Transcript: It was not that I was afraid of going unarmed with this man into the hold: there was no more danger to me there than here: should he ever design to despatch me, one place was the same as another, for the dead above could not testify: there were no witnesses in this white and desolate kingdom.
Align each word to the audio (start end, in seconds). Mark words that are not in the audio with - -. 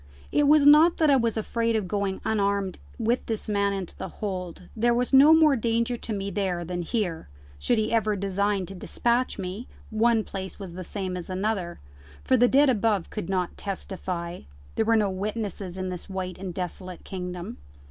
It 0.31 0.47
was 0.47 0.65
not 0.65 0.97
that 0.97 1.11
I 1.11 1.15
was 1.15 1.37
afraid 1.37 1.75
of 1.75 1.87
going 1.87 2.21
unarmed 2.25 2.79
with 2.97 3.23
this 3.27 3.47
man 3.47 3.71
into 3.71 3.95
the 3.95 4.07
hold: 4.07 4.63
there 4.75 4.95
was 4.95 5.13
no 5.13 5.31
more 5.31 5.55
danger 5.55 5.95
to 5.95 6.11
me 6.11 6.31
there 6.31 6.65
than 6.65 6.81
here: 6.81 7.29
should 7.59 7.77
he 7.77 7.93
ever 7.93 8.15
design 8.15 8.65
to 8.65 8.73
despatch 8.73 9.37
me, 9.37 9.67
one 9.91 10.23
place 10.23 10.57
was 10.57 10.73
the 10.73 10.83
same 10.83 11.15
as 11.15 11.29
another, 11.29 11.77
for 12.23 12.35
the 12.35 12.47
dead 12.47 12.67
above 12.67 13.11
could 13.11 13.29
not 13.29 13.55
testify: 13.57 14.41
there 14.73 14.85
were 14.85 14.95
no 14.95 15.11
witnesses 15.11 15.77
in 15.77 15.89
this 15.89 16.09
white 16.09 16.39
and 16.39 16.55
desolate 16.55 17.03
kingdom. 17.03 17.59